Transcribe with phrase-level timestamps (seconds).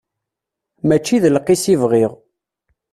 [0.87, 2.11] Mačči d lqis i bɣiɣ.